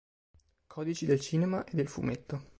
Codici 0.65 1.05
del 1.05 1.19
cinema 1.19 1.63
e 1.63 1.75
del 1.75 1.87
fumetto. 1.87 2.49